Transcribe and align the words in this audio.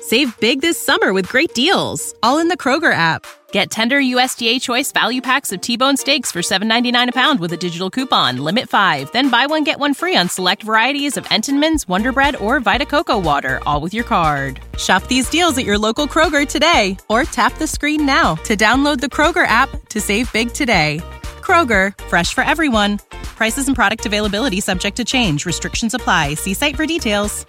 Save 0.00 0.38
big 0.38 0.60
this 0.60 0.80
summer 0.80 1.12
with 1.12 1.28
great 1.28 1.54
deals, 1.54 2.14
all 2.22 2.38
in 2.38 2.46
the 2.46 2.56
Kroger 2.56 2.92
app. 2.92 3.26
Get 3.50 3.70
tender 3.70 3.98
USDA 4.00 4.60
choice 4.62 4.92
value 4.92 5.20
packs 5.20 5.50
of 5.50 5.60
T-bone 5.60 5.96
steaks 5.96 6.30
for 6.30 6.40
$7.99 6.40 7.08
a 7.08 7.12
pound 7.12 7.40
with 7.40 7.52
a 7.52 7.56
digital 7.56 7.90
coupon. 7.90 8.38
Limit 8.38 8.68
5. 8.68 9.10
Then 9.10 9.28
buy 9.28 9.46
one 9.46 9.64
get 9.64 9.80
one 9.80 9.94
free 9.94 10.16
on 10.16 10.28
select 10.28 10.62
varieties 10.62 11.16
of 11.16 11.24
Entenmann's, 11.26 11.88
Wonder 11.88 12.12
Bread, 12.12 12.36
or 12.36 12.60
Vita 12.60 12.86
Coco 12.86 13.18
Water, 13.18 13.60
all 13.66 13.80
with 13.80 13.92
your 13.92 14.04
card. 14.04 14.60
Shop 14.76 15.02
these 15.08 15.28
deals 15.30 15.58
at 15.58 15.64
your 15.64 15.78
local 15.78 16.06
Kroger 16.06 16.46
today 16.46 16.96
or 17.08 17.24
tap 17.24 17.56
the 17.58 17.66
screen 17.66 18.06
now 18.06 18.36
to 18.44 18.56
download 18.56 19.00
the 19.00 19.06
Kroger 19.06 19.46
app 19.48 19.70
to 19.88 20.00
save 20.00 20.32
big 20.32 20.52
today. 20.52 21.00
Kroger, 21.40 21.98
fresh 22.02 22.34
for 22.34 22.44
everyone. 22.44 22.98
Prices 23.36 23.66
and 23.66 23.74
product 23.74 24.06
availability 24.06 24.60
subject 24.60 24.96
to 24.98 25.04
change. 25.04 25.44
Restrictions 25.44 25.94
apply. 25.94 26.34
See 26.34 26.54
site 26.54 26.76
for 26.76 26.86
details. 26.86 27.46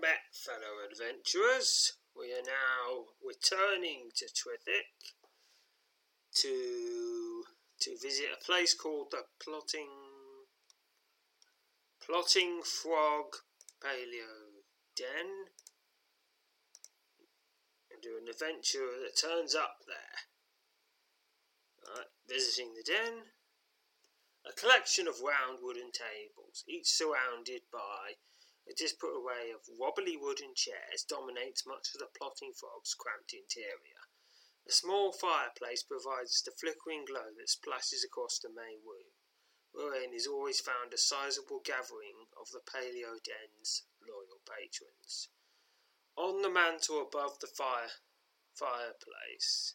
Met, 0.00 0.32
fellow 0.32 0.80
adventurers. 0.90 1.92
We 2.16 2.32
are 2.32 2.42
now 2.42 3.06
returning 3.24 4.10
to 4.16 4.26
Trithik 4.26 5.14
to 6.36 7.44
to 7.80 7.98
visit 8.00 8.26
a 8.32 8.44
place 8.44 8.74
called 8.74 9.10
the 9.10 9.24
Plotting 9.42 9.90
Plotting 12.04 12.62
Frog 12.62 13.36
Paleo 13.82 14.62
Den 14.96 15.50
and 17.90 18.02
do 18.02 18.18
an 18.20 18.28
adventure 18.28 18.98
that 19.02 19.16
turns 19.16 19.54
up 19.54 19.78
there. 19.86 20.18
Right, 21.96 22.06
visiting 22.28 22.74
the 22.74 22.82
den. 22.82 23.24
A 24.48 24.52
collection 24.52 25.06
of 25.06 25.20
round 25.20 25.58
wooden 25.60 25.90
tables, 25.92 26.64
each 26.66 26.88
surrounded 26.88 27.62
by 27.72 28.14
a 28.68 28.72
disparate 28.74 29.16
array 29.16 29.50
of 29.50 29.68
wobbly 29.68 30.16
wooden 30.16 30.54
chairs 30.54 31.04
dominates 31.08 31.66
much 31.66 31.94
of 31.94 32.00
the 32.00 32.06
plotting 32.06 32.52
frog's 32.52 32.94
cramped 32.94 33.32
interior. 33.32 34.08
A 34.66 34.72
small 34.72 35.12
fireplace 35.12 35.82
provides 35.82 36.40
the 36.42 36.52
flickering 36.52 37.04
glow 37.04 37.34
that 37.36 37.50
splashes 37.50 38.04
across 38.04 38.38
the 38.38 38.48
main 38.48 38.84
room, 38.86 39.12
wherein 39.72 40.14
is 40.14 40.26
always 40.26 40.60
found 40.60 40.94
a 40.94 40.98
sizable 40.98 41.60
gathering 41.60 42.28
of 42.40 42.50
the 42.52 42.60
paleo 42.60 43.20
den's 43.22 43.82
loyal 44.00 44.40
patrons. 44.46 45.28
On 46.16 46.42
the 46.42 46.50
mantel 46.50 47.02
above 47.02 47.40
the 47.40 47.48
fire 47.48 47.90
fireplace 48.54 49.74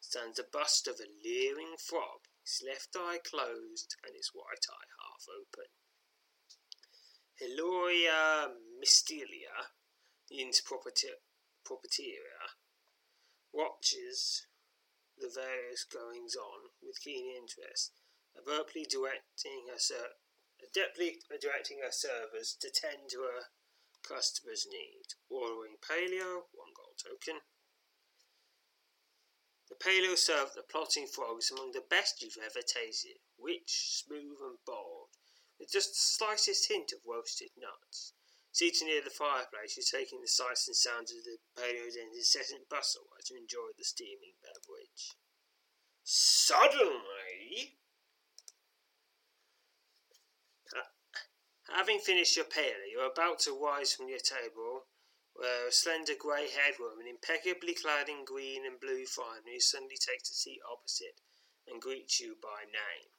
stands 0.00 0.38
a 0.38 0.44
bust 0.44 0.88
of 0.88 1.00
a 1.00 1.06
leering 1.24 1.76
frog, 1.78 2.28
its 2.42 2.62
left 2.62 2.96
eye 2.96 3.18
closed 3.18 3.96
and 4.04 4.14
its 4.14 4.32
right 4.34 4.66
eye 4.68 4.90
half 5.00 5.26
open. 5.28 5.70
Hiloria 7.40 8.52
mystelia, 8.80 9.72
the 10.28 10.40
inn's 10.40 10.60
proprietor, 10.60 11.18
watches 13.52 14.46
the 15.18 15.28
various 15.28 15.84
goings 15.84 16.36
on 16.36 16.70
with 16.82 17.00
keen 17.00 17.34
interest, 17.36 17.92
abruptly 18.36 18.84
directing 18.88 19.66
her 19.70 19.78
ser- 19.78 20.16
adeptly 20.62 21.20
directing 21.40 21.80
her 21.80 21.92
servers 21.92 22.56
to 22.60 22.70
tend 22.70 23.10
to 23.10 23.22
her 23.22 23.46
customers' 24.02 24.66
needs, 24.70 25.16
ordering 25.28 25.76
paleo, 25.80 26.48
one 26.52 26.72
gold 26.76 26.98
token. 26.98 27.40
The 29.68 29.76
paleo 29.76 30.16
served 30.16 30.54
the 30.54 30.62
plotting 30.62 31.06
frogs 31.06 31.50
among 31.50 31.72
the 31.72 31.84
best 31.88 32.22
you've 32.22 32.36
ever 32.38 32.62
tasted, 32.62 33.18
rich, 33.38 34.02
smooth, 34.04 34.38
and 34.42 34.58
bold, 34.66 35.01
with 35.62 35.70
just 35.70 35.94
the 35.94 36.02
slightest 36.18 36.66
hint 36.66 36.90
of 36.90 37.06
roasted 37.06 37.54
nuts. 37.54 38.18
Seated 38.50 38.90
near 38.90 39.00
the 39.00 39.14
fireplace, 39.14 39.78
you're 39.78 39.86
taking 39.86 40.20
the 40.20 40.26
sights 40.26 40.66
and 40.66 40.74
sounds 40.74 41.14
of 41.14 41.22
the 41.22 41.38
paleo 41.54 41.86
den's 41.86 42.18
incessant 42.18 42.68
bustle 42.68 43.06
as 43.14 43.30
you 43.30 43.38
enjoy 43.38 43.70
the 43.78 43.84
steaming 43.86 44.34
beverage. 44.42 45.14
Suddenly, 46.02 47.78
having 51.70 52.00
finished 52.00 52.34
your 52.34 52.50
paleo, 52.50 52.90
you're 52.90 53.06
about 53.06 53.38
to 53.46 53.54
rise 53.54 53.94
from 53.94 54.08
your 54.08 54.18
table 54.18 54.90
where 55.34 55.68
a 55.68 55.72
slender 55.72 56.18
grey 56.18 56.50
haired 56.50 56.76
woman, 56.78 57.06
impeccably 57.06 57.72
clad 57.72 58.08
in 58.08 58.26
green 58.26 58.66
and 58.66 58.80
blue 58.80 59.06
finery, 59.06 59.60
suddenly 59.60 59.96
takes 59.96 60.28
a 60.28 60.34
seat 60.34 60.60
opposite 60.66 61.22
and 61.68 61.80
greets 61.80 62.20
you 62.20 62.36
by 62.42 62.66
name. 62.66 63.11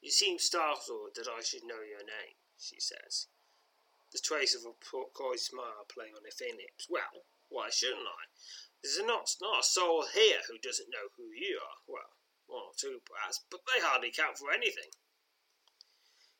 You 0.00 0.10
seem 0.10 0.38
startled 0.38 1.16
that 1.16 1.28
I 1.28 1.42
should 1.42 1.64
know 1.64 1.82
your 1.82 2.04
name, 2.04 2.36
she 2.56 2.78
says, 2.80 3.26
the 4.12 4.18
trace 4.18 4.54
of 4.54 4.64
a 4.64 4.72
coy 5.12 5.36
smile 5.36 5.84
playing 5.92 6.14
on 6.14 6.24
her 6.24 6.30
thin 6.30 6.56
lips. 6.56 6.86
Well, 6.88 7.26
why 7.48 7.70
shouldn't 7.70 8.06
I? 8.06 8.24
There's 8.82 9.00
not, 9.00 9.34
not 9.40 9.60
a 9.60 9.62
soul 9.62 10.06
here 10.06 10.40
who 10.48 10.58
doesn't 10.58 10.90
know 10.90 11.08
who 11.16 11.30
you 11.34 11.60
are. 11.60 11.78
Well, 11.86 12.16
one 12.46 12.62
or 12.62 12.72
two 12.78 13.02
perhaps, 13.04 13.44
but 13.50 13.60
they 13.66 13.80
hardly 13.80 14.10
count 14.10 14.38
for 14.38 14.52
anything. 14.52 14.90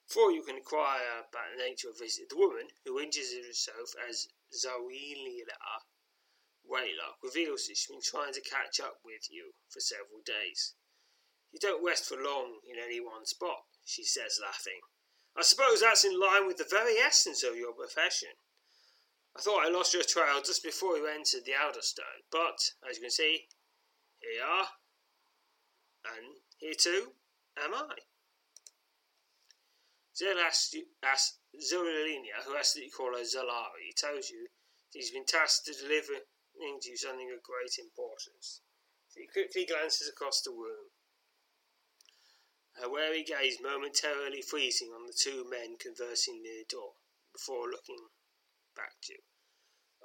Before 0.07 0.31
you 0.31 0.43
can 0.43 0.57
inquire 0.57 1.27
about 1.29 1.53
the 1.53 1.63
nature 1.63 1.91
of 1.91 1.99
visit, 1.99 2.31
the 2.31 2.39
woman, 2.39 2.69
who 2.85 2.99
introduces 2.99 3.47
herself 3.47 3.93
as 4.09 4.29
Zawilila 4.55 5.83
Waylock, 6.65 7.23
reveals 7.23 7.67
that 7.67 7.77
she's 7.77 7.87
been 7.89 8.01
trying 8.01 8.33
to 8.33 8.41
catch 8.41 8.81
up 8.81 9.01
with 9.05 9.29
you 9.31 9.53
for 9.69 9.81
several 9.81 10.23
days. 10.25 10.75
You 11.53 11.59
don't 11.61 11.85
rest 11.85 12.07
for 12.07 12.17
long 12.17 12.61
in 12.69 12.77
any 12.83 13.01
one 13.01 13.25
spot, 13.25 13.65
she 13.85 14.05
says, 14.05 14.41
laughing. 14.43 14.81
I 15.37 15.43
suppose 15.43 15.81
that's 15.81 16.05
in 16.05 16.19
line 16.19 16.47
with 16.47 16.59
the 16.59 16.67
very 16.69 16.99
essence 16.99 17.43
of 17.43 17.57
your 17.57 17.73
profession. 17.73 18.31
I 19.37 19.41
thought 19.41 19.65
I 19.65 19.71
lost 19.71 19.95
your 19.95 20.03
trail 20.03 20.43
just 20.45 20.65
before 20.65 20.97
you 20.97 21.07
entered 21.07 21.45
the 21.47 21.55
Outer 21.55 21.83
Stone, 21.83 22.27
but, 22.33 22.59
as 22.89 22.97
you 22.97 23.03
can 23.03 23.11
see, 23.11 23.47
here 24.19 24.33
you 24.33 24.43
are, 24.43 24.69
and 26.17 26.37
here 26.59 26.75
too 26.79 27.13
am 27.57 27.75
I. 27.75 27.95
Zolalinia, 30.19 32.43
who 32.45 32.53
that 32.53 32.75
you 32.75 32.91
call 32.91 33.15
her 33.15 33.23
Zalari, 33.23 33.95
tells 33.97 34.31
you 34.31 34.49
he's 34.91 35.13
been 35.13 35.25
tasked 35.25 35.67
to 35.67 35.73
deliver 35.73 36.15
to 36.59 36.91
you 36.91 36.97
something 36.97 37.31
of 37.31 37.43
great 37.43 37.79
importance. 37.79 38.63
He 39.15 39.27
quickly 39.27 39.65
glances 39.65 40.09
across 40.09 40.43
the 40.43 40.51
room, 40.51 40.91
her 42.81 42.91
wary 42.91 43.23
gaze 43.23 43.59
momentarily 43.61 44.43
freezing 44.43 44.91
on 44.95 45.07
the 45.07 45.13
two 45.13 45.45
men 45.49 45.77
conversing 45.79 46.43
near 46.43 46.63
the 46.63 46.71
door, 46.71 46.95
before 47.33 47.71
looking 47.71 48.09
back 48.75 48.99
to 49.03 49.15
you. 49.15 49.23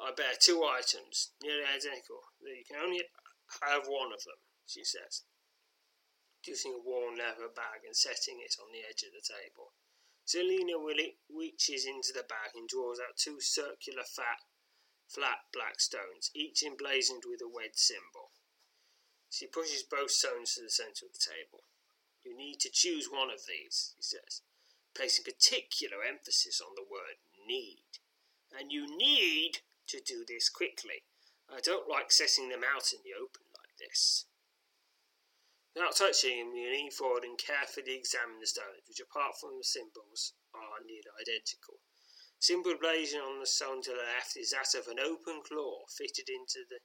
I 0.01 0.11
bear 0.11 0.33
two 0.39 0.65
items, 0.65 1.31
nearly 1.41 1.63
identical, 1.63 2.33
though 2.41 2.53
you 2.53 2.65
can 2.65 2.81
only 2.81 3.05
have 3.61 3.85
one 3.85 4.11
of 4.11 4.23
them, 4.25 4.41
she 4.65 4.83
says, 4.83 5.23
producing 6.41 6.73
a 6.73 6.81
worn 6.81 7.15
leather 7.15 7.47
bag 7.47 7.85
and 7.85 7.95
setting 7.95 8.41
it 8.41 8.57
on 8.57 8.73
the 8.73 8.81
edge 8.81 9.05
of 9.05 9.13
the 9.13 9.21
table. 9.21 9.73
Zelina 10.25 10.79
reaches 11.29 11.85
into 11.85 12.13
the 12.13 12.23
bag 12.23 12.55
and 12.55 12.67
draws 12.67 12.99
out 12.99 13.17
two 13.17 13.39
circular, 13.39 14.03
fat, 14.03 14.41
flat 15.07 15.45
black 15.53 15.79
stones, 15.79 16.31
each 16.33 16.63
emblazoned 16.63 17.23
with 17.27 17.41
a 17.43 17.47
wedge 17.47 17.75
symbol. 17.75 18.31
She 19.29 19.47
pushes 19.47 19.83
both 19.83 20.11
stones 20.11 20.55
to 20.55 20.61
the 20.61 20.69
centre 20.69 21.05
of 21.05 21.13
the 21.13 21.19
table. 21.19 21.65
You 22.23 22.35
need 22.35 22.59
to 22.61 22.71
choose 22.71 23.07
one 23.11 23.29
of 23.29 23.45
these, 23.47 23.93
he 23.97 24.03
says, 24.03 24.41
placing 24.95 25.25
particular 25.25 26.03
emphasis 26.07 26.61
on 26.61 26.73
the 26.75 26.87
word 26.87 27.19
need. 27.45 27.99
And 28.57 28.71
you 28.71 28.87
need 28.97 29.59
to 29.87 29.99
do 29.99 30.23
this 30.27 30.49
quickly. 30.49 31.03
I 31.51 31.59
don't 31.59 31.89
like 31.89 32.11
setting 32.11 32.49
them 32.49 32.63
out 32.63 32.93
in 32.93 32.99
the 33.03 33.13
open 33.13 33.43
like 33.57 33.75
this. 33.77 34.25
Without 35.75 35.95
touching 35.97 36.37
him, 36.37 36.55
you 36.55 36.69
lean 36.69 36.91
forward 36.91 37.23
and 37.23 37.37
carefully 37.37 37.95
examine 37.95 38.39
the 38.39 38.47
stones, 38.47 38.85
which, 38.87 39.01
apart 39.01 39.39
from 39.41 39.57
the 39.57 39.63
symbols, 39.63 40.33
are 40.53 40.79
nearly 40.85 41.09
identical. 41.19 41.81
The 42.39 42.45
Symbol 42.45 42.75
blazing 42.77 43.21
on 43.21 43.39
the 43.39 43.47
stone 43.47 43.81
to 43.83 43.91
the 43.91 43.97
left 43.97 44.37
is 44.37 44.51
that 44.51 44.75
of 44.77 44.87
an 44.87 44.99
open 44.99 45.41
claw 45.41 45.85
fitted 45.89 46.29
into 46.29 46.63
the 46.69 46.79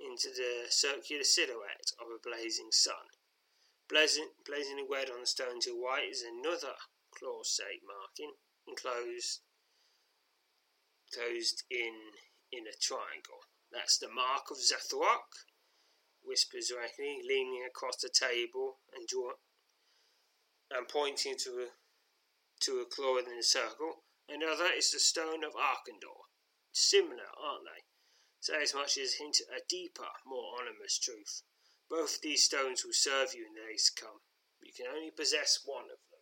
into 0.00 0.30
the 0.30 0.70
circular 0.70 1.24
silhouette 1.24 1.90
of 2.00 2.06
a 2.08 2.22
blazing 2.22 2.70
sun. 2.70 3.17
Blazing, 3.88 4.28
blazing 4.44 4.86
red 4.90 5.08
on 5.08 5.20
the 5.20 5.26
stone 5.26 5.60
to 5.60 5.70
the 5.70 5.80
right 5.80 6.08
is 6.10 6.22
another 6.22 6.74
claw-shaped 7.16 7.84
marking 7.86 8.34
enclosed 8.66 9.40
closed 11.12 11.64
in 11.70 12.12
in 12.52 12.66
a 12.66 12.76
triangle. 12.80 13.48
That's 13.72 13.96
the 13.98 14.08
mark 14.08 14.50
of 14.50 14.58
Zathrock, 14.58 15.48
whispers 16.22 16.70
Ragni, 16.70 17.20
leaning 17.26 17.64
across 17.66 17.96
the 17.96 18.10
table 18.10 18.80
and 18.94 19.08
draw 19.08 19.32
and 20.70 20.86
pointing 20.86 21.36
to 21.44 21.50
a 21.64 21.68
to 22.60 22.80
a 22.80 22.86
claw 22.86 23.16
in 23.16 23.24
the 23.24 23.42
circle. 23.42 24.04
Another 24.28 24.68
is 24.76 24.90
the 24.90 24.98
stone 24.98 25.44
of 25.44 25.54
Arkandor. 25.54 26.28
Similar, 26.72 27.32
aren't 27.40 27.64
they? 27.64 27.84
Say 28.40 28.62
as 28.62 28.74
much 28.74 28.98
as 28.98 29.14
hint 29.14 29.38
at 29.40 29.62
a 29.62 29.62
deeper, 29.66 30.08
more 30.26 30.60
ominous 30.60 30.98
truth. 30.98 31.42
Both 31.90 32.20
these 32.20 32.44
stones 32.44 32.84
will 32.84 32.92
serve 32.92 33.34
you 33.34 33.46
in 33.46 33.54
the 33.54 33.66
days 33.70 33.90
to 33.90 34.04
come. 34.04 34.20
You 34.62 34.72
can 34.76 34.86
only 34.94 35.10
possess 35.10 35.60
one 35.64 35.84
of 35.84 35.98
them. 36.10 36.18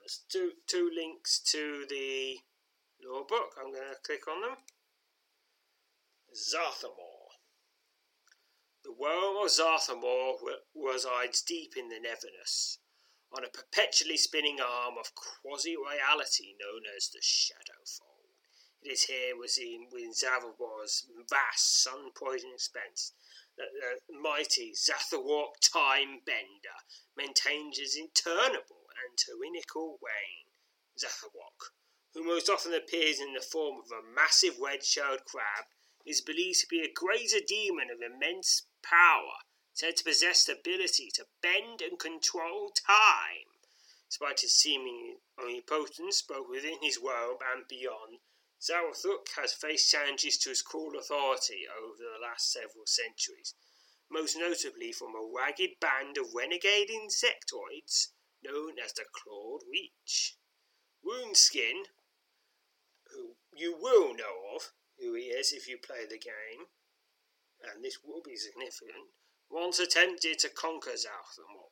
There's 0.00 0.24
two 0.28 0.52
two 0.66 0.90
links 0.94 1.38
to 1.52 1.84
the 1.88 2.38
lore 3.04 3.26
book. 3.28 3.54
I'm 3.58 3.70
going 3.70 3.90
to 3.90 3.96
click 4.02 4.26
on 4.26 4.40
them. 4.40 4.56
Zarthamor. 6.34 7.36
The 8.82 8.92
world 8.92 9.44
of 9.44 9.50
Zarthamor 9.50 10.36
resides 10.74 11.42
deep 11.42 11.76
in 11.76 11.88
the 11.90 12.00
Neverness, 12.00 12.78
on 13.36 13.44
a 13.44 13.48
perpetually 13.48 14.16
spinning 14.16 14.58
arm 14.58 14.94
of 14.98 15.12
quasi-reality 15.14 16.54
known 16.58 16.82
as 16.96 17.10
the 17.10 17.20
Shadowfold. 17.20 18.32
It 18.82 18.92
is 18.92 19.04
here 19.04 19.36
within, 19.38 19.88
within 19.92 20.12
vast, 21.28 21.82
sun-poisoned 21.82 22.54
expanse 22.54 23.12
the 23.56 24.00
mighty 24.08 24.72
Zatharwalk 24.72 25.60
Time 25.60 26.20
Bender 26.24 26.78
maintains 27.16 27.78
his 27.78 27.96
interminable 27.96 28.86
and 29.02 29.18
tyrannical 29.18 29.98
reign. 30.02 30.46
Zatharwalk, 30.98 31.72
who 32.14 32.24
most 32.24 32.48
often 32.48 32.74
appears 32.74 33.20
in 33.20 33.34
the 33.34 33.40
form 33.40 33.80
of 33.80 33.90
a 33.90 34.02
massive 34.02 34.58
red-shelled 34.58 35.24
crab, 35.24 35.66
is 36.06 36.20
believed 36.20 36.60
to 36.60 36.66
be 36.66 36.80
a 36.80 36.92
greater 36.92 37.40
demon 37.46 37.88
of 37.90 38.00
immense 38.00 38.66
power, 38.82 39.44
said 39.72 39.96
to 39.96 40.04
possess 40.04 40.44
the 40.44 40.52
ability 40.58 41.10
to 41.14 41.26
bend 41.42 41.80
and 41.80 41.98
control 41.98 42.70
time. 42.86 43.48
Despite 44.08 44.40
his 44.40 44.52
seeming 44.52 45.18
omnipotence 45.38 46.22
both 46.22 46.48
within 46.48 46.82
his 46.82 47.00
world 47.00 47.42
and 47.54 47.68
beyond, 47.68 48.18
Zarathuk 48.60 49.28
has 49.36 49.54
faced 49.54 49.90
challenges 49.90 50.36
to 50.38 50.50
his 50.50 50.60
cruel 50.60 50.98
authority 50.98 51.66
over 51.66 51.96
the 51.96 52.20
last 52.20 52.52
several 52.52 52.86
centuries, 52.86 53.54
most 54.10 54.36
notably 54.36 54.92
from 54.92 55.14
a 55.14 55.32
ragged 55.34 55.80
band 55.80 56.18
of 56.18 56.34
renegade 56.34 56.90
insectoids 56.90 58.08
known 58.42 58.78
as 58.78 58.92
the 58.92 59.04
Clawed 59.12 59.62
Reach. 59.70 60.36
Woundskin, 61.02 61.84
who 63.08 63.36
you 63.54 63.76
will 63.76 64.14
know 64.14 64.54
of, 64.54 64.72
who 64.98 65.14
he 65.14 65.24
is 65.24 65.52
if 65.52 65.66
you 65.66 65.78
play 65.78 66.04
the 66.04 66.18
game, 66.18 66.66
and 67.62 67.82
this 67.82 67.98
will 68.04 68.22
be 68.22 68.36
significant, 68.36 69.10
once 69.48 69.78
attempted 69.78 70.38
to 70.38 70.50
conquer 70.50 70.92
Zathamor, 70.92 71.70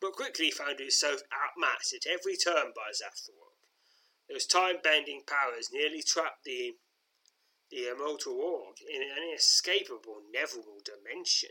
but 0.00 0.12
quickly 0.12 0.50
found 0.50 0.78
himself 0.78 1.20
outmatched 1.32 1.92
at 1.92 2.06
every 2.06 2.36
turn 2.36 2.72
by 2.74 2.90
Zathamor. 2.90 3.51
Those 4.28 4.46
time-bending 4.46 5.22
powers 5.26 5.70
nearly 5.72 6.02
trapped 6.02 6.44
the 6.44 6.76
the 7.70 7.88
immortal 7.88 8.38
orc 8.38 8.76
in 8.82 9.00
an 9.00 9.16
inescapable 9.16 10.20
Neville 10.30 10.80
dimension. 10.84 11.48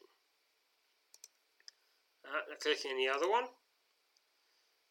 Uh, 2.24 2.56
clicking 2.62 2.96
the 2.96 3.10
other 3.10 3.28
one. 3.28 3.46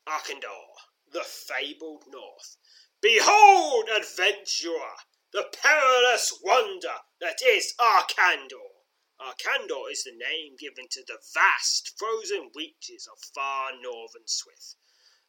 Arkandor, 0.09 0.75
the 1.13 1.23
fabled 1.23 2.05
north. 2.09 2.57
Behold, 3.01 3.89
adventurer, 3.89 4.97
the 5.33 5.47
perilous 5.63 6.37
wonder 6.43 6.97
that 7.21 7.41
is 7.43 7.75
Arkandor. 7.79 8.83
Arkandor 9.21 9.91
is 9.93 10.03
the 10.03 10.13
name 10.13 10.57
given 10.59 10.89
to 10.91 11.05
the 11.07 11.19
vast 11.33 11.93
frozen 11.97 12.51
reaches 12.57 13.07
of 13.07 13.19
far 13.35 13.71
northern 13.81 14.27
Swith, 14.27 14.75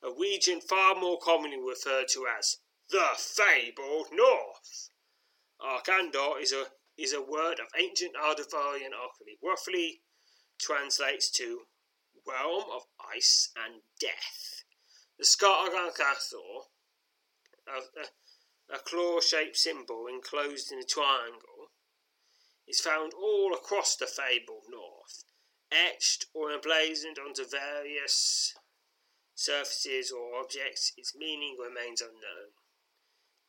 a 0.04 0.12
region 0.12 0.62
far 0.62 0.96
more 0.96 1.20
commonly 1.20 1.60
referred 1.60 2.08
to 2.10 2.26
as 2.38 2.58
the 2.90 3.08
fabled 3.18 4.08
North. 4.12 4.90
Arkandor 5.62 6.42
is 6.42 6.52
a 6.52 6.66
is 6.98 7.14
a 7.14 7.22
word 7.22 7.60
of 7.60 7.68
ancient 7.80 8.14
Ardavarian 8.16 8.94
alchemy, 8.94 9.38
roughly 9.42 10.02
translates 10.60 11.32
to 11.32 11.62
realm 12.28 12.66
of 12.72 12.84
ice 13.16 13.50
and 13.56 13.82
death. 14.00 14.64
The 15.18 15.26
Skargargathor, 15.26 16.66
a, 17.68 17.80
a, 18.02 18.76
a 18.76 18.80
claw-shaped 18.80 19.58
symbol 19.58 20.08
enclosed 20.08 20.72
in 20.72 20.80
a 20.80 20.84
triangle, 20.84 21.72
is 22.68 22.80
found 22.80 23.14
all 23.14 23.54
across 23.54 23.96
the 23.96 24.08
fabled 24.08 24.66
north, 24.70 25.24
etched 25.72 26.26
or 26.34 26.52
emblazoned 26.52 27.18
onto 27.20 27.48
various 27.48 28.54
surfaces 29.36 30.12
or 30.12 30.40
objects. 30.40 30.94
Its 30.98 31.16
meaning 31.16 31.58
remains 31.60 32.02
unknown. 32.02 32.54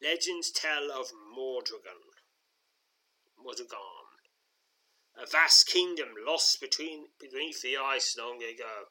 Legends 0.03 0.51
tell 0.51 0.91
of 0.91 1.13
Mordragon, 1.37 2.03
Mordragon, 3.39 4.03
a 5.17 5.27
vast 5.27 5.67
kingdom 5.67 6.09
lost 6.27 6.61
between, 6.61 7.09
beneath 7.21 7.63
the 7.63 7.77
ice 7.77 8.17
long 8.17 8.43
ago. 8.43 8.89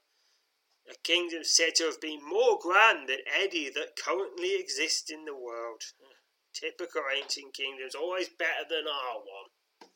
A 0.90 0.96
kingdom 1.04 1.44
said 1.44 1.76
to 1.76 1.86
have 1.86 2.00
been 2.00 2.24
more 2.24 2.58
grand 2.60 3.10
than 3.10 3.20
any 3.28 3.70
that 3.70 3.96
currently 3.96 4.56
exist 4.56 5.12
in 5.12 5.26
the 5.26 5.36
world. 5.36 5.84
Typical 6.54 7.04
ancient 7.14 7.54
kingdoms, 7.54 7.96
always 7.96 8.30
better 8.30 8.66
than 8.70 8.88
our 8.88 9.20
one. 9.20 9.90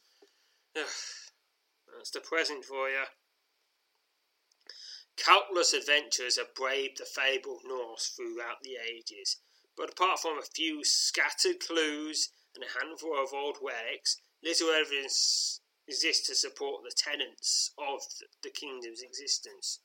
That's 1.95 2.11
the 2.11 2.21
present 2.21 2.65
for 2.65 2.89
you. 2.89 3.05
Countless 5.17 5.73
adventurers 5.73 6.35
have 6.37 6.53
braved 6.53 6.97
the 6.97 7.05
fabled 7.05 7.63
North 7.63 8.13
throughout 8.15 8.61
the 8.61 8.75
ages, 8.75 9.37
but 9.75 9.89
apart 9.89 10.19
from 10.19 10.37
a 10.37 10.43
few 10.43 10.83
scattered 10.83 11.59
clues 11.59 12.29
and 12.53 12.63
a 12.63 12.79
handful 12.79 13.17
of 13.21 13.33
old 13.33 13.57
relics, 13.61 14.17
little 14.43 14.69
evidence 14.69 15.61
exists 15.87 16.27
to 16.27 16.35
support 16.35 16.83
the 16.83 16.91
tenets 16.95 17.71
of 17.77 18.01
the 18.43 18.49
kingdom's 18.49 19.01
existence. 19.01 19.79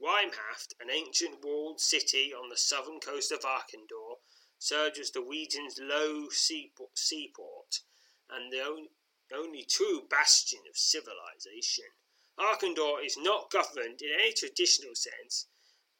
Weimhaft, 0.00 0.74
an 0.80 0.90
ancient 0.90 1.44
walled 1.44 1.80
city 1.80 2.34
on 2.34 2.48
the 2.48 2.56
southern 2.56 3.00
coast 3.00 3.30
of 3.30 3.44
Arkandor, 3.44 4.16
served 4.58 4.98
as 4.98 5.10
the 5.10 5.22
region's 5.22 5.78
low 5.78 6.28
seaport 6.30 7.80
and 8.28 8.52
the 8.52 8.88
only 9.32 9.64
true 9.64 10.06
bastion 10.08 10.60
of 10.68 10.76
civilization. 10.76 11.92
Arkandor 12.38 13.04
is 13.04 13.16
not 13.16 13.50
governed 13.50 14.02
in 14.02 14.10
any 14.12 14.32
traditional 14.32 14.94
sense, 14.94 15.46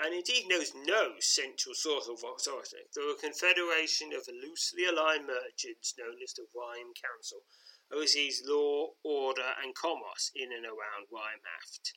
and 0.01 0.13
indeed 0.13 0.49
knows 0.49 0.75
no 0.75 1.21
central 1.21 1.75
source 1.75 2.09
of 2.09 2.25
authority, 2.25 2.89
though 2.95 3.11
a 3.11 3.17
confederation 3.17 4.13
of 4.13 4.27
loosely 4.27 4.85
aligned 4.85 5.27
merchants 5.27 5.95
known 5.97 6.21
as 6.23 6.33
the 6.35 6.47
Rime 6.55 6.93
Council 6.95 7.45
oversees 7.93 8.43
law, 8.45 8.95
order, 9.05 9.55
and 9.63 9.75
commerce 9.75 10.33
in 10.35 10.53
and 10.53 10.65
around 10.65 11.07
Weimhaft. 11.13 11.93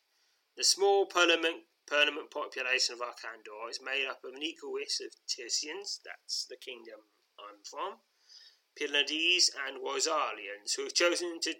The 0.56 0.64
small 0.64 1.08
permanent, 1.08 1.66
permanent 1.88 2.30
population 2.30 2.94
of 2.94 3.02
Arkandor 3.02 3.70
is 3.70 3.82
made 3.82 4.06
up 4.06 4.24
of 4.24 4.36
an 4.36 4.44
equal 4.44 4.74
race 4.74 5.00
of 5.00 5.16
Tirsians, 5.28 6.00
that's 6.04 6.46
the 6.46 6.58
kingdom 6.58 7.10
I'm 7.40 7.64
from, 7.64 8.02
Pylades, 8.78 9.50
and 9.66 9.84
Rosalians, 9.84 10.74
who 10.74 10.84
have 10.84 10.94
chosen 10.94 11.40
to 11.42 11.54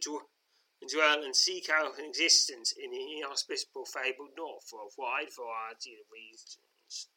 dwell 0.86 1.24
and 1.24 1.36
seek 1.36 1.70
out 1.70 1.98
an 1.98 2.06
existence 2.06 2.72
in 2.72 2.92
the 2.92 3.18
inhospitable 3.18 3.86
fabled 3.86 4.32
north 4.38 4.64
for 4.70 4.82
a 4.82 4.94
wide 4.98 5.34
variety 5.36 5.96
of 5.96 6.12
reasons. 6.12 7.08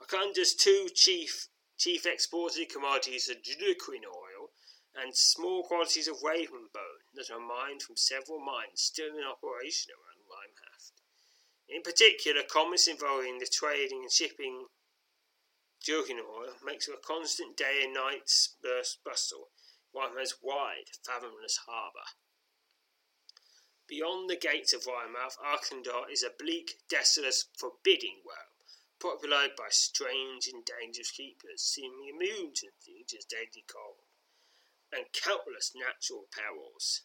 Arkandor's 0.00 0.54
two 0.54 0.88
chief 0.94 1.48
chief 1.76 2.06
exported 2.06 2.68
commodities 2.68 3.28
are 3.28 3.34
Judoquin 3.34 4.04
oil 4.06 4.50
and 4.94 5.16
small 5.16 5.64
quantities 5.64 6.08
of 6.08 6.22
raven 6.22 6.68
bone 6.72 7.04
that 7.14 7.30
are 7.30 7.40
mined 7.40 7.82
from 7.82 7.96
several 7.96 8.38
mines 8.38 8.80
still 8.80 9.16
in 9.16 9.24
operation 9.24 9.92
around 9.92 10.22
Weimhaft. 10.30 10.92
In 11.68 11.82
particular, 11.82 12.42
commerce 12.42 12.86
involving 12.86 13.38
the 13.38 13.46
trading 13.46 14.02
and 14.02 14.12
shipping 14.12 14.66
Judoquin 15.82 16.20
oil 16.20 16.54
makes 16.64 16.88
it 16.88 16.94
a 16.94 17.06
constant 17.06 17.56
day 17.56 17.82
and 17.82 17.92
night 17.92 18.30
bustle. 19.04 19.50
Weimhaft's 19.94 20.36
wide, 20.42 20.90
fathomless 21.04 21.58
harbour. 21.66 22.06
Beyond 23.86 24.30
the 24.30 24.36
gates 24.36 24.72
of 24.72 24.86
Weimhaft, 24.86 25.36
Arkandor 25.40 26.10
is 26.10 26.22
a 26.22 26.30
bleak, 26.30 26.80
desolate, 26.88 27.44
forbidding 27.54 28.22
realm, 28.26 28.48
populated 28.98 29.56
by 29.56 29.68
strange 29.68 30.48
and 30.48 30.64
dangerous 30.64 31.10
creatures, 31.10 31.60
seemingly 31.60 32.08
immune 32.08 32.54
to 32.54 32.70
the 32.70 32.92
region's 32.94 33.26
deadly 33.26 33.62
cold, 33.68 34.06
and 34.90 35.12
countless 35.12 35.74
natural 35.74 36.28
perils. 36.32 37.02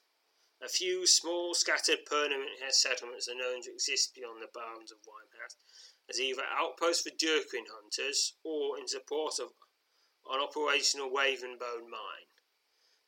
A 0.61 0.69
few 0.69 1.05
small, 1.05 1.53
scattered 1.53 2.05
permanent 2.05 2.49
settlements 2.69 3.27
are 3.27 3.35
known 3.35 3.61
to 3.63 3.73
exist 3.73 4.15
beyond 4.15 4.41
the 4.41 4.47
bounds 4.47 4.89
of 4.89 4.99
Weimhaft, 5.03 5.57
as 6.09 6.19
either 6.21 6.45
outposts 6.45 7.03
for 7.03 7.09
Durkin 7.09 7.65
hunters 7.67 8.37
or 8.41 8.79
in 8.79 8.87
support 8.87 9.37
of 9.37 9.53
an 10.29 10.39
operational 10.39 11.11
Ravenbone 11.11 11.89
Mine. 11.89 12.29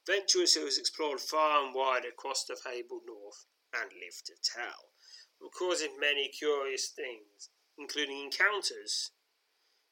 Venturers 0.06 0.56
who 0.56 0.66
has 0.66 0.78
explored 0.78 1.22
far 1.22 1.66
and 1.66 1.74
wide 1.74 2.04
across 2.04 2.44
the 2.44 2.58
fabled 2.58 3.04
north 3.06 3.46
and 3.74 3.92
live 3.94 4.22
to 4.26 4.34
tell, 4.44 4.92
recorded 5.40 5.92
many 6.00 6.28
curious 6.30 6.90
things, 6.90 7.50
including 7.78 8.20
encounters 8.20 9.12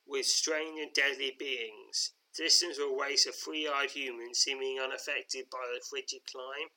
with 0.06 0.26
strange 0.26 0.80
and 0.80 0.94
deadly 0.94 1.36
beings. 1.38 2.14
Distance 2.36 2.78
were 2.78 2.94
a 2.94 3.02
race 3.02 3.26
of 3.26 3.36
three-eyed 3.36 3.92
humans 3.92 4.40
seeming 4.40 4.80
unaffected 4.80 5.50
by 5.50 5.66
the 5.74 5.84
frigid 5.90 6.22
climb 6.26 6.70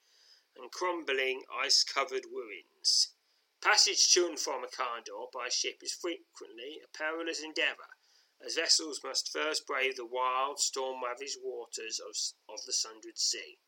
and 0.56 0.70
crumbling 0.70 1.42
ice-covered 1.52 2.26
ruins. 2.26 3.14
Passage 3.62 4.12
to 4.12 4.26
and 4.26 4.38
from 4.38 4.64
a 4.64 4.66
Akandor 4.66 5.30
by 5.32 5.48
ship 5.48 5.78
is 5.82 5.92
frequently 5.94 6.80
a 6.84 6.88
perilous 6.96 7.40
endeavour, 7.40 7.96
as 8.44 8.56
vessels 8.56 9.00
must 9.04 9.32
first 9.32 9.66
brave 9.66 9.96
the 9.96 10.04
wild, 10.04 10.58
storm-ravaged 10.58 11.38
waters 11.42 12.00
of, 12.00 12.16
of 12.52 12.64
the 12.66 12.72
Sundered 12.72 13.16
Sea, 13.16 13.58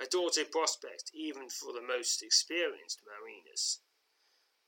a 0.00 0.06
daunting 0.06 0.46
prospect 0.50 1.10
even 1.14 1.48
for 1.48 1.72
the 1.72 1.82
most 1.82 2.22
experienced 2.22 3.00
mariners. 3.06 3.80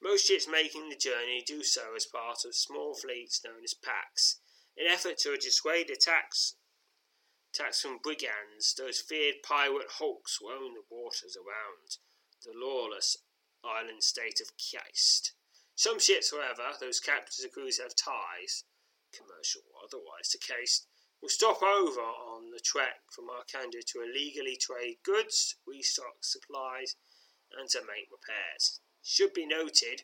Most 0.00 0.26
ships 0.26 0.46
making 0.46 0.88
the 0.88 0.96
journey 0.96 1.42
do 1.44 1.62
so 1.62 1.94
as 1.96 2.06
part 2.06 2.44
of 2.44 2.54
small 2.54 2.94
fleets 2.94 3.42
known 3.44 3.64
as 3.64 3.74
packs, 3.74 4.40
in 4.76 4.86
effort 4.86 5.18
to 5.18 5.36
dissuade 5.36 5.90
attacks, 5.90 6.54
attacks 7.52 7.80
from 7.80 7.98
brigands, 7.98 8.74
those 8.74 9.00
feared 9.00 9.42
pirate 9.42 9.88
hulks 9.98 10.36
who 10.38 10.50
own 10.50 10.74
the 10.74 10.84
waters 10.90 11.36
around 11.36 11.96
the 12.44 12.52
lawless 12.54 13.16
island 13.64 14.02
state 14.02 14.40
of 14.40 14.56
Keist. 14.56 15.32
Some 15.74 15.98
ships, 15.98 16.30
however, 16.30 16.76
those 16.78 17.00
captains 17.00 17.40
and 17.42 17.52
crews 17.52 17.78
have 17.78 17.96
ties, 17.96 18.64
commercial 19.12 19.62
or 19.74 19.84
otherwise, 19.84 20.28
to 20.30 20.38
Keist, 20.38 20.86
will 21.20 21.28
stop 21.28 21.62
over 21.62 22.00
on 22.00 22.50
the 22.50 22.60
trek 22.60 23.02
from 23.10 23.28
Arcandia 23.28 23.84
to 23.86 24.02
illegally 24.02 24.56
trade 24.56 24.98
goods, 25.02 25.56
restock 25.66 26.22
supplies, 26.22 26.96
and 27.58 27.68
to 27.70 27.80
make 27.80 28.08
repairs. 28.10 28.80
Should 29.02 29.32
be 29.32 29.46
noted 29.46 30.02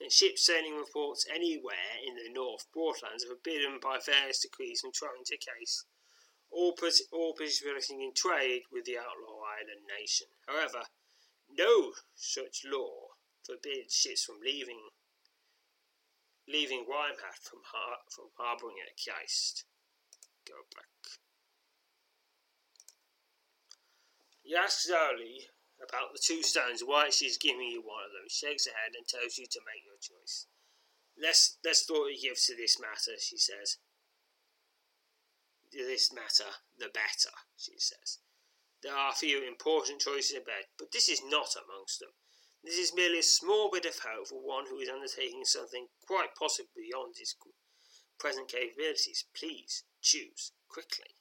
that 0.00 0.12
ship 0.12 0.38
sailing 0.38 0.76
reports 0.76 1.26
anywhere 1.32 1.98
in 2.04 2.16
the 2.16 2.32
North 2.32 2.66
Broadlands 2.72 3.24
are 3.24 3.34
forbidden 3.34 3.78
by 3.80 3.98
various 4.04 4.40
decrees 4.40 4.80
from 4.80 4.92
trying 4.92 5.24
to 5.26 5.36
case 5.36 5.84
all, 6.50 6.76
all 7.12 7.34
participating 7.34 8.02
in 8.02 8.12
trade 8.14 8.62
with 8.70 8.84
the 8.84 8.98
outlaw 8.98 9.40
island 9.58 9.86
nation. 9.98 10.26
However, 10.46 10.84
no 11.48 11.92
such 12.14 12.62
law 12.64 13.16
forbids 13.44 13.94
ships 13.94 14.24
from 14.24 14.40
leaving 14.44 14.90
leaving 16.52 16.84
Winehat 16.84 17.40
from 17.42 17.60
har- 17.64 18.04
from 18.10 18.28
harbouring 18.36 18.76
at 18.86 18.96
Keist. 18.96 19.64
Go 20.46 20.54
back. 20.74 21.18
You 24.44 24.56
ask 24.56 24.88
Zoli 24.88 25.48
about 25.82 26.12
the 26.12 26.20
two 26.22 26.42
stones, 26.42 26.82
why 26.84 27.10
she's 27.10 27.38
giving 27.38 27.68
you 27.68 27.80
one 27.80 28.04
of 28.04 28.12
them. 28.12 28.28
Shakes 28.28 28.66
her 28.66 28.72
head 28.72 28.94
and 28.96 29.06
tells 29.06 29.38
you 29.38 29.46
to 29.50 29.60
make 29.66 29.84
your 29.84 29.98
choice. 29.98 30.46
Less 31.16 31.56
less 31.64 31.84
thought 31.84 32.08
you 32.08 32.20
give 32.20 32.40
to 32.46 32.56
this 32.56 32.80
matter, 32.80 33.18
she 33.18 33.36
says. 33.36 33.78
This 35.72 36.12
matter, 36.12 36.50
the 36.78 36.88
better, 36.92 37.32
she 37.56 37.78
says. 37.78 38.18
There 38.82 38.94
are 38.94 39.10
a 39.10 39.14
few 39.14 39.46
important 39.46 40.00
choices 40.00 40.38
bed, 40.44 40.66
but 40.78 40.92
this 40.92 41.08
is 41.08 41.22
not 41.24 41.54
amongst 41.56 42.00
them. 42.00 42.10
This 42.64 42.78
is 42.78 42.94
merely 42.94 43.18
a 43.18 43.24
small 43.24 43.70
bit 43.70 43.86
of 43.86 43.98
hope 43.98 44.28
for 44.28 44.40
one 44.40 44.66
who 44.66 44.78
is 44.78 44.88
undertaking 44.88 45.44
something 45.44 45.88
quite 46.06 46.34
possibly 46.38 46.86
beyond 46.88 47.16
his 47.18 47.34
present 48.18 48.48
capabilities. 48.48 49.24
Please 49.34 49.82
choose 50.00 50.52
quickly. 50.68 51.16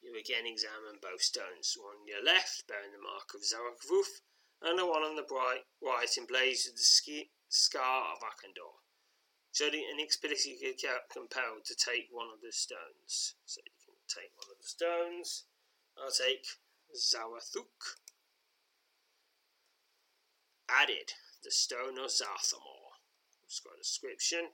You 0.00 0.16
again 0.16 0.46
examine 0.46 1.00
both 1.02 1.22
stones, 1.22 1.76
one 1.76 1.96
on 1.96 2.06
your 2.06 2.22
left 2.22 2.66
bearing 2.68 2.92
the 2.92 3.02
mark 3.02 3.34
of 3.34 3.42
Zarakvuf, 3.42 4.22
and 4.62 4.78
the 4.78 4.86
one 4.86 5.02
on 5.02 5.16
the 5.16 5.26
right, 5.30 5.66
right 5.82 6.16
emblazed 6.16 6.68
with 6.68 6.76
the 6.76 6.82
ski, 6.82 7.32
scar 7.48 8.12
of 8.12 8.22
Akandor. 8.22 8.80
Showing 9.52 9.84
inexplicably 9.92 10.76
compelled 11.12 11.64
to 11.66 11.74
take 11.74 12.08
one 12.10 12.28
of 12.32 12.40
the 12.40 12.52
stones. 12.52 13.34
So 13.44 13.60
you 13.66 13.72
can 13.84 13.98
take 14.06 14.30
one 14.36 14.46
of 14.52 14.62
the 14.62 14.68
stones. 14.68 15.44
I'll 15.98 16.10
take 16.10 16.46
Zawathuk. 16.94 17.98
Added 20.78 21.12
the 21.42 21.50
stone 21.50 21.98
of 21.98 22.10
Zathamor. 22.10 23.00
It's 23.44 23.60
got 23.60 23.74
a 23.74 23.82
description. 23.82 24.50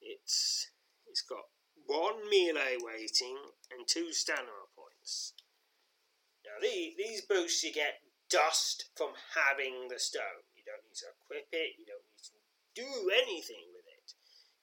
It's 0.00 0.68
it's 1.08 1.22
got 1.22 1.48
one 1.86 2.28
melee 2.28 2.76
rating 2.84 3.38
and 3.72 3.86
two 3.86 4.12
stamina 4.12 4.68
points. 4.76 5.32
Now 6.44 6.60
these 6.60 6.96
these 6.96 7.22
boosts 7.22 7.64
you 7.64 7.72
get 7.72 8.00
dust 8.28 8.90
from 8.96 9.12
having 9.34 9.88
the 9.88 9.98
stone. 9.98 10.44
You 10.54 10.62
don't 10.66 10.84
need 10.84 10.98
to 11.00 11.08
equip 11.16 11.48
it. 11.52 11.78
You 11.78 11.86
don't 11.86 12.04
need 12.04 12.24
to 12.28 12.38
do 12.74 13.10
anything 13.10 13.64
with 13.72 13.86
it. 13.86 14.12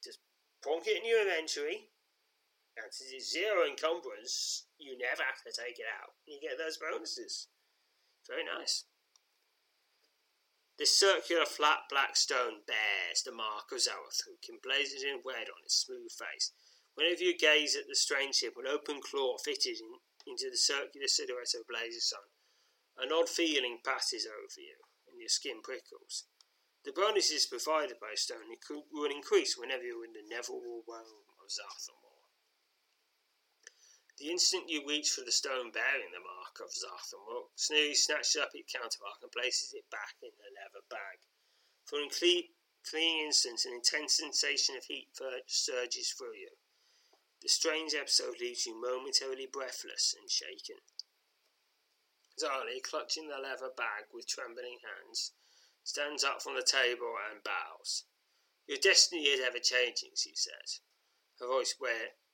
Just 0.04 0.20
plonk 0.64 0.88
it 0.88 1.02
in 1.02 1.10
your 1.10 1.22
inventory 1.22 1.90
and 2.78 2.94
since 2.94 3.10
it's 3.12 3.34
zero 3.34 3.66
encumbrance, 3.66 4.70
you 4.78 4.98
never 4.98 5.26
have 5.26 5.42
to 5.42 5.52
take 5.52 5.80
it 5.82 5.90
out. 5.98 6.14
You 6.26 6.38
get 6.38 6.58
those 6.58 6.78
bonuses. 6.78 7.48
Very 8.30 8.46
nice. 8.46 8.86
This 10.78 10.98
circular 10.98 11.46
flat 11.46 11.90
black 11.90 12.16
stone 12.16 12.62
bears 12.68 13.24
the 13.26 13.32
mark 13.32 13.72
of 13.72 13.82
Zarathuk 13.82 14.46
emblazoned 14.48 15.04
in 15.04 15.22
red 15.26 15.50
on 15.50 15.66
its 15.66 15.82
smooth 15.82 16.12
face. 16.12 16.52
Whenever 16.94 17.24
you 17.24 17.36
gaze 17.36 17.76
at 17.76 17.88
the 17.88 17.96
strange 17.96 18.36
ship, 18.36 18.54
an 18.58 18.68
open 18.68 19.02
claw 19.02 19.38
fitted 19.38 19.78
in, 19.82 20.00
into 20.28 20.50
the 20.52 20.58
circular 20.58 21.08
silhouette 21.08 21.56
of 21.56 21.66
Blazing 21.68 22.02
Sun, 22.02 22.30
an 22.98 23.12
odd 23.12 23.28
feeling 23.28 23.80
passes 23.84 24.28
over 24.28 24.62
you, 24.62 24.78
and 25.10 25.20
your 25.20 25.30
skin 25.30 25.62
prickles. 25.64 26.26
The 26.86 26.92
bonuses 26.94 27.48
provided 27.48 28.00
by 28.00 28.14
stone 28.16 28.54
will 28.92 29.12
increase 29.12 29.58
whenever 29.58 29.84
you're 29.84 30.06
in 30.06 30.14
the 30.14 30.24
Neville 30.30 30.84
realm 30.88 31.26
of 31.42 31.50
Zathamor. 31.50 32.07
The 34.18 34.32
instant 34.32 34.68
you 34.68 34.86
reach 34.88 35.12
for 35.12 35.22
the 35.22 35.32
stone 35.32 35.72
bearing 35.72 36.12
the 36.12 36.20
mark 36.20 36.60
of 36.60 36.74
Zathamuk, 36.74 37.54
Sneery 37.56 37.96
snatches 37.96 38.42
up 38.42 38.50
its 38.56 38.74
countermark 38.74 39.22
and 39.22 39.32
places 39.32 39.74
it 39.74 39.90
back 39.92 40.16
in 40.24 40.32
the 40.38 40.50
leather 40.58 40.84
bag. 40.90 41.20
For 41.86 42.02
an 42.02 42.10
fleeting 42.10 42.52
instant, 42.94 43.64
an 43.66 43.74
intense 43.74 44.18
sensation 44.18 44.76
of 44.76 44.86
heat 44.86 45.10
surges 45.46 46.14
through 46.18 46.34
you. 46.34 46.50
The 47.42 47.50
strange 47.50 47.94
episode 47.94 48.40
leaves 48.40 48.66
you 48.66 48.74
momentarily 48.82 49.46
breathless 49.46 50.16
and 50.20 50.30
shaken. 50.32 50.78
Zali, 52.42 52.82
clutching 52.82 53.28
the 53.28 53.38
leather 53.38 53.70
bag 53.70 54.06
with 54.12 54.28
trembling 54.28 54.80
hands, 54.82 55.34
stands 55.84 56.24
up 56.24 56.42
from 56.42 56.56
the 56.56 56.64
table 56.64 57.16
and 57.32 57.44
bows. 57.44 58.06
Your 58.66 58.80
destiny 58.80 59.26
is 59.26 59.42
ever 59.42 59.60
changing, 59.60 60.12
she 60.16 60.36
says, 60.36 60.82
her 61.40 61.48
voice 61.48 61.76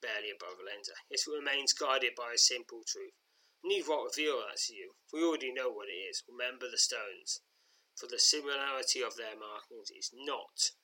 barely 0.03 0.35
above 0.35 0.59
Valenza. 0.59 0.99
Yet 1.07 1.23
it 1.23 1.31
remains 1.31 1.71
guided 1.71 2.19
by 2.19 2.35
a 2.35 2.37
simple 2.37 2.83
truth. 2.83 3.15
I 3.63 3.71
need 3.71 3.87
not 3.87 4.11
reveal 4.11 4.43
that 4.43 4.59
to 4.67 4.75
you. 4.75 4.91
We 5.15 5.23
already 5.23 5.55
know 5.55 5.71
what 5.71 5.87
it 5.87 5.95
is. 5.95 6.23
Remember 6.27 6.67
the 6.69 6.77
stones. 6.77 7.39
For 7.95 8.07
the 8.07 8.19
similarity 8.19 9.01
of 9.01 9.15
their 9.15 9.39
markings 9.39 9.87
is 9.95 10.11
not 10.11 10.75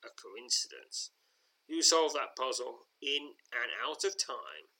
a 0.00 0.08
coincidence. 0.16 1.10
You 1.68 1.82
solve 1.82 2.14
that 2.14 2.36
puzzle 2.36 2.88
in 3.02 3.36
and 3.52 3.70
out 3.84 4.04
of 4.04 4.16
time. 4.16 4.72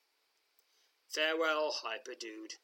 Farewell, 1.09 1.75
Hyperdude. 1.85 2.57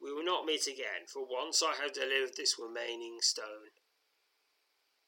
We 0.00 0.12
will 0.12 0.24
not 0.24 0.44
meet 0.44 0.66
again, 0.66 1.08
for 1.08 1.24
once 1.24 1.62
I 1.62 1.74
have 1.82 1.92
delivered 1.92 2.36
this 2.36 2.56
remaining 2.58 3.18
stone, 3.20 3.72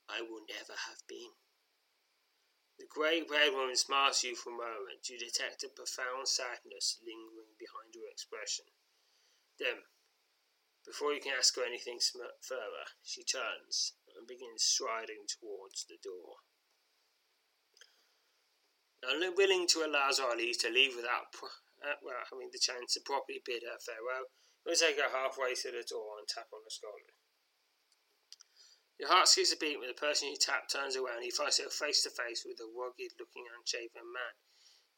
I 0.09 0.23
will 0.23 0.41
never 0.49 0.73
have 0.89 1.07
been. 1.07 1.33
The 2.79 2.87
grey 2.87 3.51
woman 3.51 3.77
smiles 3.77 4.23
at 4.25 4.31
you 4.31 4.37
for 4.37 4.51
a 4.51 4.57
moment. 4.57 5.09
You 5.09 5.19
detect 5.19 5.65
a 5.65 5.69
profound 5.69 6.29
sadness 6.29 6.99
lingering 7.03 7.59
behind 7.59 7.95
her 7.95 8.07
expression. 8.11 8.67
Then, 9.59 9.83
before 10.87 11.13
you 11.13 11.21
can 11.21 11.35
ask 11.37 11.57
her 11.57 11.67
anything 11.67 11.99
further, 12.41 12.87
she 13.03 13.25
turns 13.25 13.95
and 14.17 14.27
begins 14.27 14.63
striding 14.63 15.27
towards 15.27 15.85
the 15.85 15.99
door. 16.03 16.37
Unwilling 19.03 19.67
to 19.69 19.85
allow 19.85 20.11
Zali 20.11 20.57
to 20.59 20.71
leave 20.71 20.97
without 20.97 21.35
uh, 21.83 21.99
well, 22.03 22.25
having 22.31 22.51
the 22.53 22.59
chance 22.59 22.95
to 22.95 23.01
properly 23.01 23.43
bid 23.45 23.63
her 23.63 23.79
farewell, 23.79 24.31
you 24.67 24.75
take 24.75 24.99
her 24.99 25.11
halfway 25.11 25.55
to 25.55 25.71
the 25.71 25.87
door 25.87 26.19
and 26.19 26.27
tap 26.27 26.51
on 26.53 26.63
the 26.65 26.71
shoulder. 26.71 27.18
Your 28.99 29.09
heart 29.09 29.29
skips 29.29 29.53
a 29.53 29.57
beat 29.57 29.79
when 29.79 29.89
the 29.89 29.95
person 29.95 30.29
you 30.29 30.37
tap 30.37 30.69
turns 30.69 30.97
away 30.97 31.13
and 31.15 31.23
He 31.23 31.31
finds 31.31 31.57
himself 31.57 31.75
face 31.75 32.03
to 32.03 32.11
face 32.11 32.45
with 32.45 32.59
a 32.59 32.67
rugged 32.67 33.13
looking, 33.19 33.47
unshaven 33.57 34.13
man. 34.13 34.35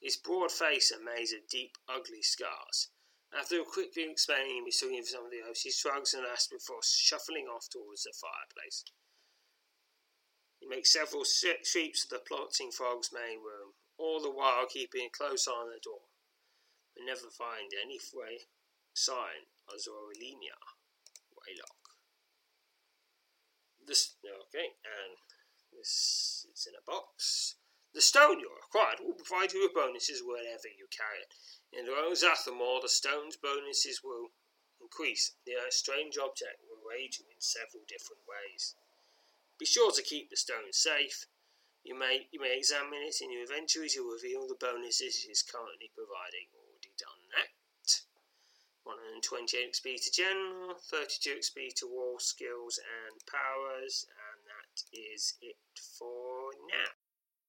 His 0.00 0.16
broad 0.16 0.50
face 0.50 0.90
maze 1.04 1.34
of 1.34 1.46
deep, 1.48 1.76
ugly 1.86 2.22
scars. 2.22 2.88
After 3.32 3.62
quickly 3.62 4.10
explaining 4.10 4.64
he's 4.64 4.82
looking 4.82 5.02
for 5.02 5.08
somebody 5.08 5.40
else, 5.40 5.60
he 5.60 5.70
shrugs 5.70 6.14
and 6.14 6.26
asks 6.26 6.48
before 6.48 6.82
shuffling 6.82 7.46
off 7.46 7.68
towards 7.68 8.04
the 8.04 8.12
fireplace. 8.12 8.84
He 10.58 10.66
makes 10.66 10.92
several 10.92 11.24
sweeps 11.24 12.04
of 12.04 12.10
the 12.10 12.18
plotting 12.18 12.72
frog's 12.72 13.12
main 13.12 13.38
room, 13.42 13.74
all 13.98 14.20
the 14.20 14.30
while 14.30 14.66
keeping 14.66 15.06
a 15.06 15.10
close 15.10 15.46
eye 15.46 15.52
on 15.52 15.70
the 15.70 15.78
door, 15.78 16.08
but 16.94 17.04
never 17.04 17.30
find 17.30 17.72
any 17.82 17.98
fray 17.98 18.48
sign 18.94 19.46
of 19.68 19.80
Zoralinia 19.80 20.56
Waylock. 21.36 21.79
This 23.90 24.14
okay, 24.22 24.78
and 24.86 25.18
this 25.74 26.46
is 26.46 26.68
in 26.70 26.78
a 26.78 26.86
box. 26.86 27.56
The 27.90 28.00
stone 28.00 28.38
you 28.38 28.46
acquired 28.62 29.02
will 29.02 29.18
provide 29.18 29.50
you 29.50 29.66
with 29.66 29.74
bonuses 29.74 30.22
wherever 30.22 30.70
you 30.70 30.86
carry 30.94 31.18
it. 31.18 31.34
In 31.74 31.86
the 31.86 31.98
realm 31.98 32.14
of 32.14 32.82
the 32.82 32.88
stone's 32.88 33.34
bonuses 33.34 33.98
will 34.04 34.30
increase. 34.80 35.34
The 35.44 35.58
strange 35.70 36.16
object 36.18 36.62
will 36.70 36.86
aid 36.94 37.18
you 37.18 37.26
in 37.34 37.40
several 37.42 37.82
different 37.90 38.22
ways. 38.30 38.76
Be 39.58 39.66
sure 39.66 39.90
to 39.90 40.06
keep 40.06 40.30
the 40.30 40.36
stone 40.36 40.70
safe. 40.70 41.26
You 41.82 41.98
may 41.98 42.28
you 42.30 42.38
may 42.38 42.56
examine 42.56 43.02
it 43.02 43.20
in 43.20 43.32
your 43.32 43.42
inventories. 43.42 43.96
You'll 43.96 44.14
reveal 44.14 44.46
the 44.46 44.54
bonuses 44.54 45.26
it 45.26 45.32
is 45.34 45.42
currently 45.42 45.90
providing. 45.98 46.46
Already 46.54 46.94
done 46.94 47.26
that. 47.34 47.50
128 48.84 49.72
XP 49.72 50.04
to 50.04 50.10
general, 50.12 50.74
32 50.90 51.30
XP 51.40 51.74
to 51.76 51.86
wall 51.86 52.18
skills 52.18 52.78
and 52.78 53.20
powers, 53.26 54.06
and 54.08 54.38
that 54.46 54.82
is 54.92 55.34
it 55.40 55.56
for 55.98 56.50
now. 56.68 56.99